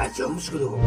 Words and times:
Aç 0.00 0.20
olmuş 0.20 0.50
kulu. 0.50 0.78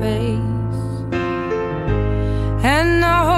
Face. 0.00 0.38
And 2.64 3.02
the 3.02 3.37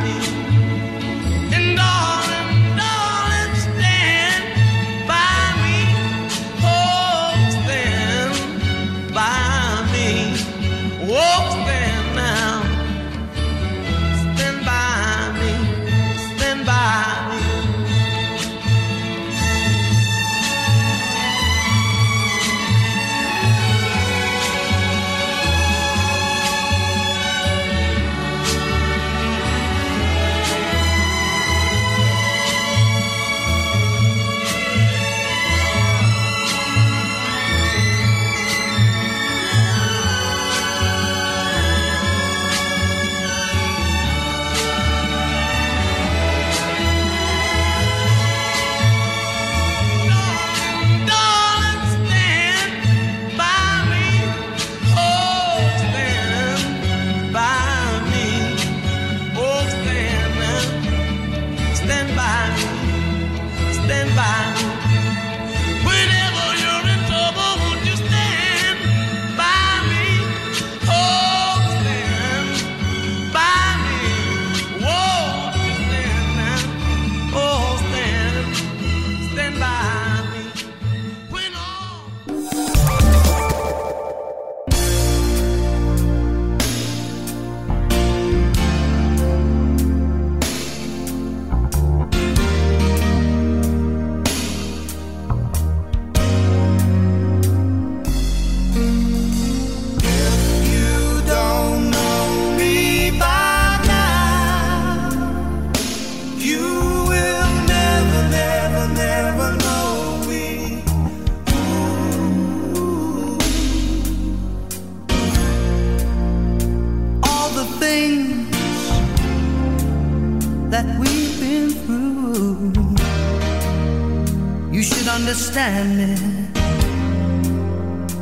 understand 125.51 126.57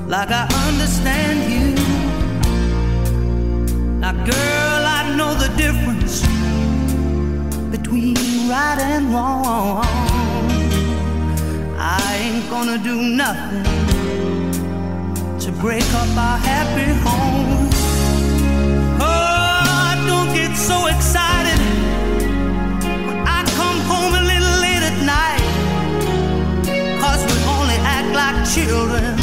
like 0.09 0.29
I 0.31 0.47
understand 0.67 1.51
you. 1.53 1.75
Now, 3.99 4.13
girl, 4.13 4.81
I 4.97 5.13
know 5.15 5.35
the 5.35 5.49
difference 5.55 6.21
between 7.69 8.15
right 8.49 8.79
and 8.79 9.13
wrong. 9.13 9.85
I 11.77 12.17
ain't 12.19 12.49
gonna 12.49 12.79
do 12.79 12.95
nothing 12.99 13.63
to 15.39 15.51
break 15.61 15.85
up 15.93 16.17
our 16.17 16.37
happy 16.37 16.91
home. 17.05 17.69
Oh, 18.99 19.05
I 19.05 20.03
don't 20.07 20.33
get 20.33 20.57
so 20.57 20.87
excited. 20.87 21.18
children. 28.49 29.18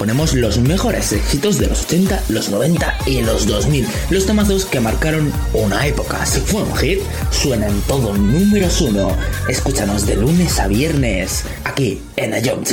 ponemos 0.00 0.32
los 0.32 0.56
mejores 0.56 1.12
éxitos 1.12 1.58
de 1.58 1.66
los 1.66 1.82
80, 1.82 2.22
los 2.30 2.48
90 2.48 3.00
y 3.04 3.20
los 3.20 3.46
2000. 3.46 3.86
Los 4.08 4.24
temazos 4.24 4.64
que 4.64 4.80
marcaron 4.80 5.30
una 5.52 5.86
época. 5.86 6.24
Si 6.24 6.40
fue 6.40 6.62
un 6.62 6.74
hit, 6.74 7.00
suena 7.30 7.66
en 7.66 7.78
todo 7.82 8.16
números 8.16 8.80
uno. 8.80 9.14
Escúchanos 9.46 10.06
de 10.06 10.16
lunes 10.16 10.58
a 10.58 10.68
viernes, 10.68 11.44
aquí 11.64 12.00
en 12.16 12.32
Ayom 12.32 12.64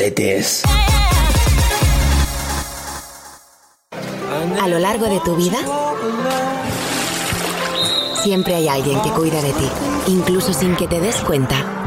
A 4.62 4.68
lo 4.70 4.80
largo 4.80 5.08
de 5.08 5.20
tu 5.20 5.36
vida, 5.36 5.58
siempre 8.24 8.56
hay 8.56 8.70
alguien 8.70 9.02
que 9.02 9.10
cuida 9.10 9.42
de 9.42 9.52
ti, 9.52 9.70
incluso 10.08 10.54
sin 10.54 10.78
que 10.78 10.88
te 10.88 11.02
des 11.02 11.18
cuenta. 11.18 11.87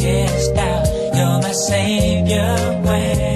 Darkest 0.00 0.56
hour. 0.56 0.84
You're 1.14 1.42
my 1.42 1.52
savior 1.52 2.80
when 2.82 3.29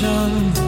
ocean. 0.00 0.67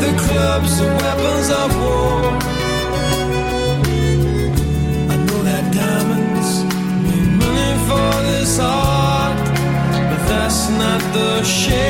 the 0.00 0.12
clubs 0.24 0.80
and 0.80 0.92
weapons 1.02 1.48
of 1.62 1.70
war. 1.82 2.20
I 5.12 5.16
know 5.26 5.40
that 5.48 5.64
diamonds 5.74 6.50
mean 7.04 7.38
money 7.38 7.72
for 7.88 8.10
this 8.30 8.58
art, 8.58 9.38
but 10.10 10.22
that's 10.30 10.68
not 10.82 11.00
the 11.12 11.42
shape. 11.44 11.89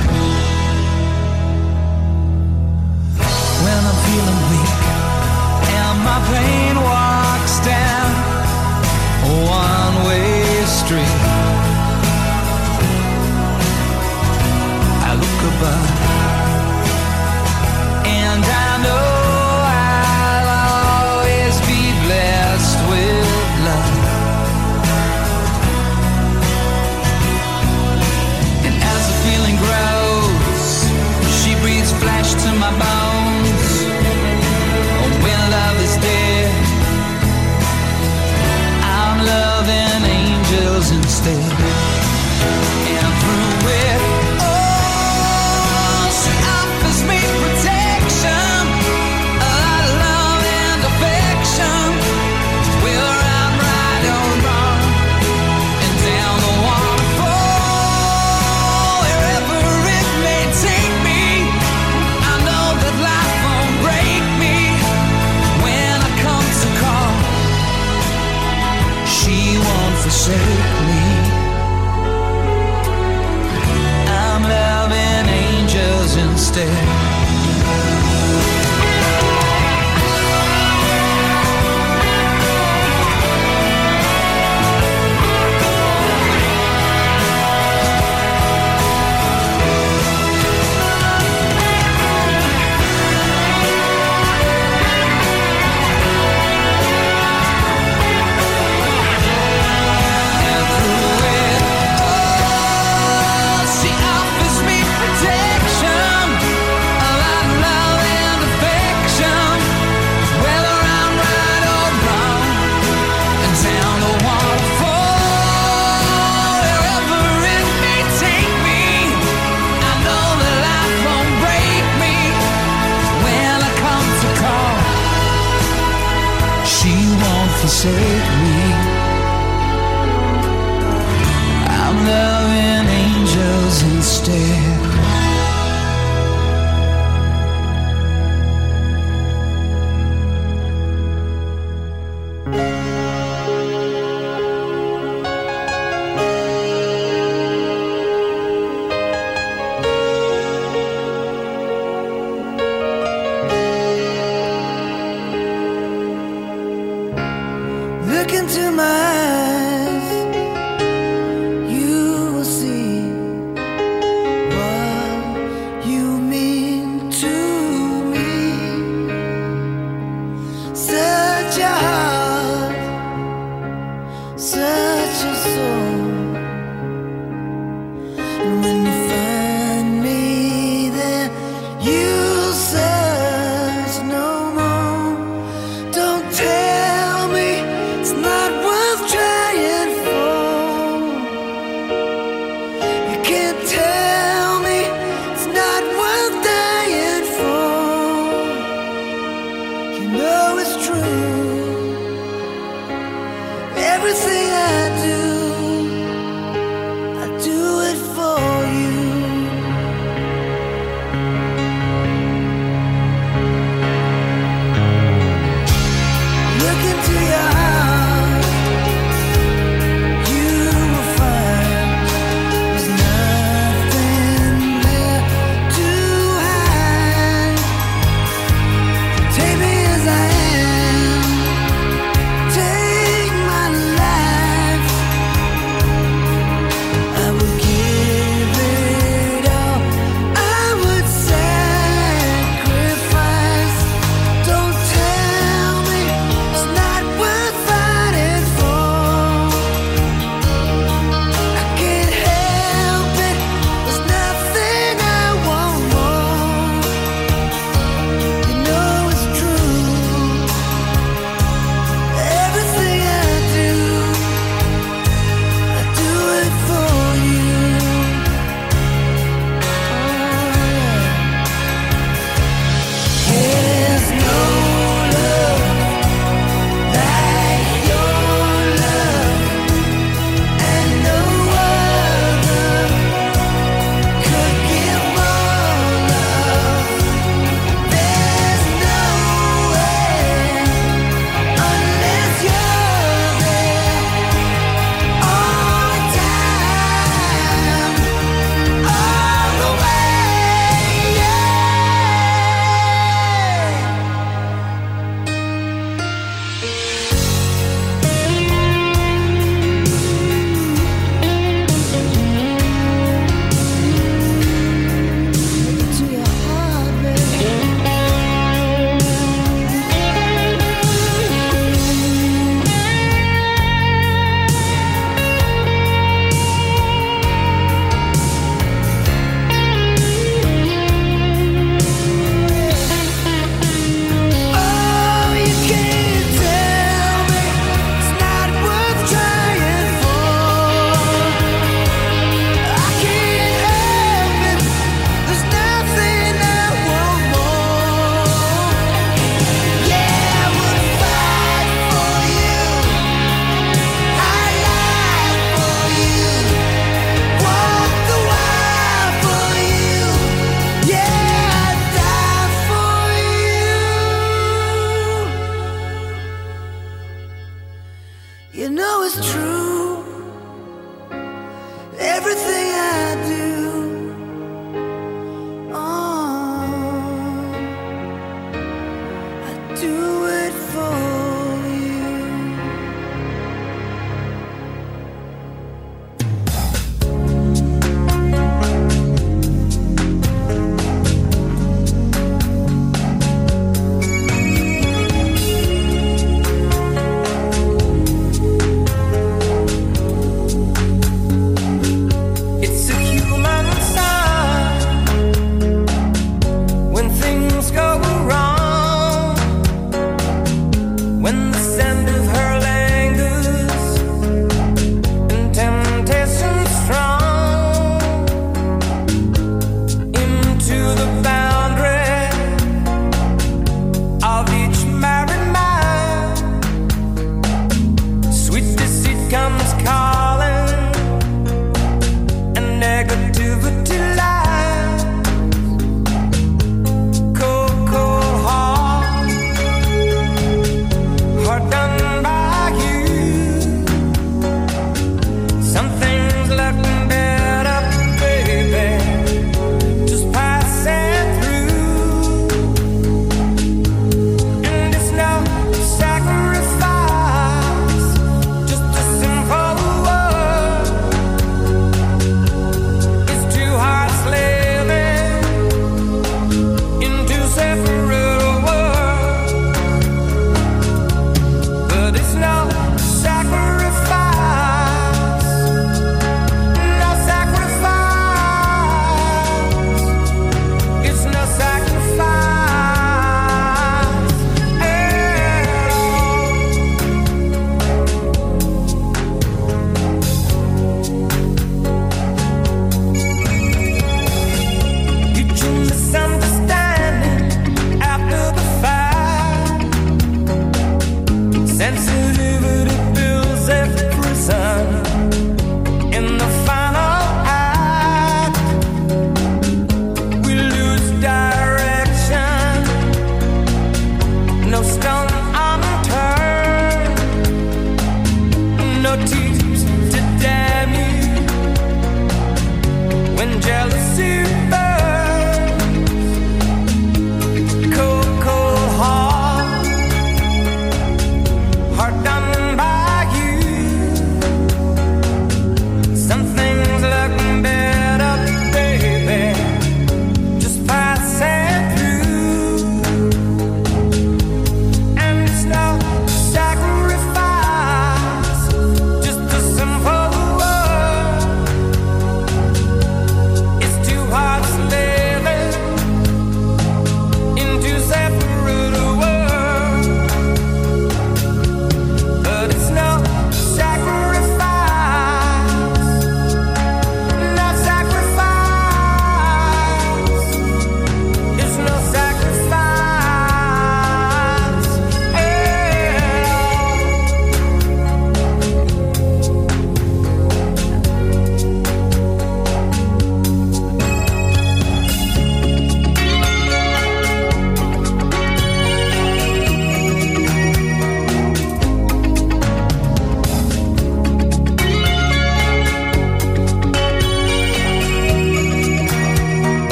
Can't 193.31 193.65
tell 193.69 193.90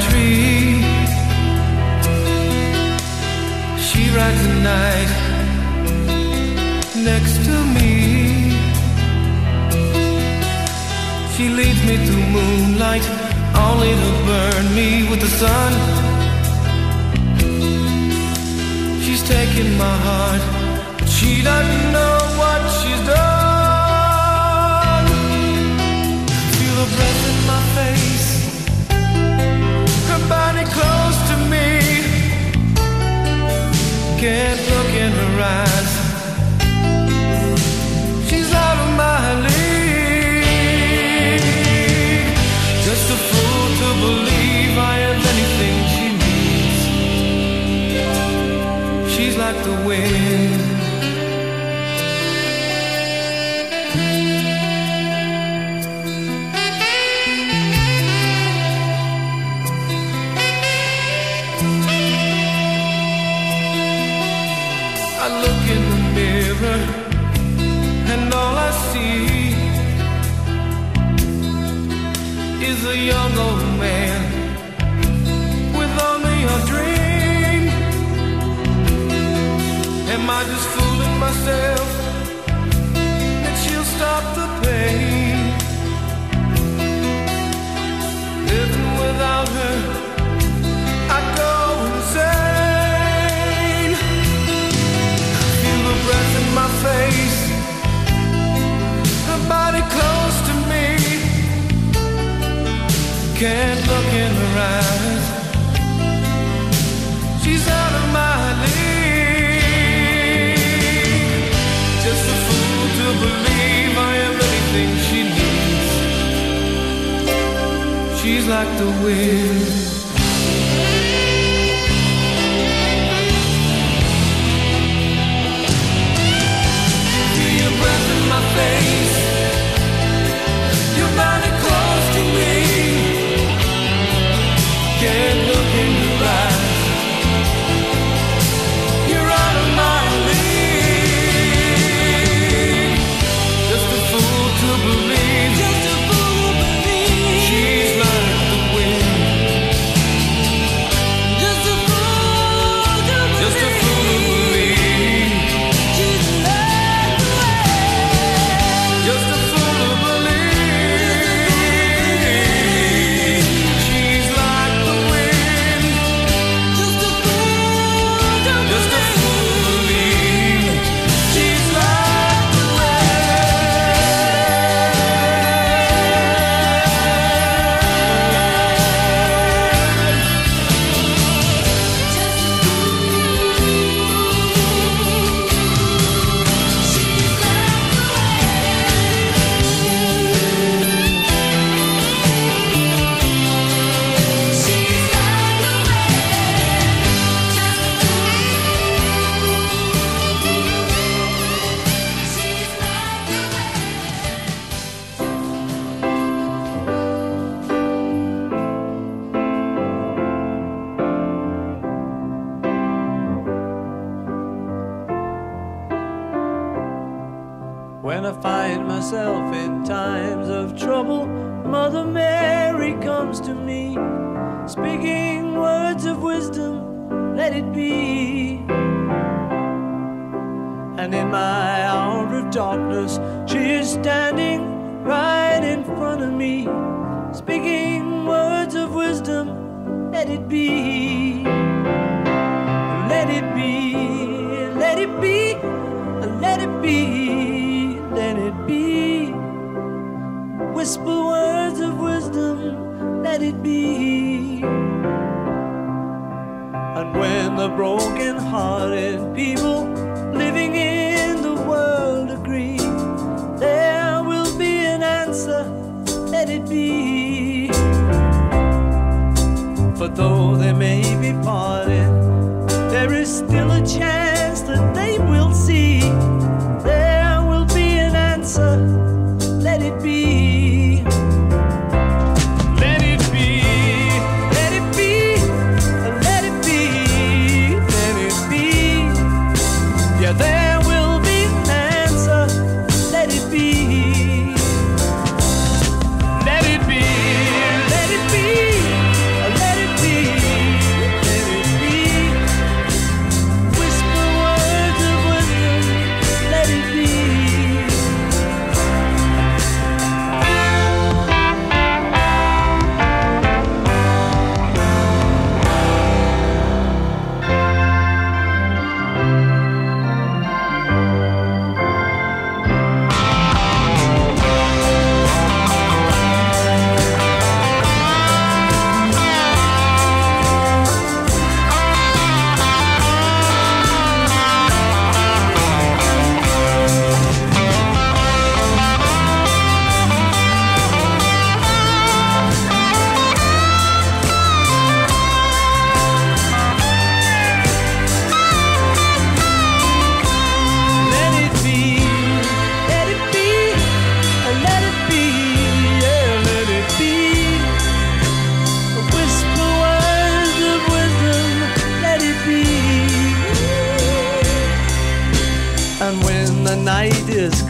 tree. 0.00 0.35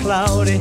Cloudy, 0.07 0.61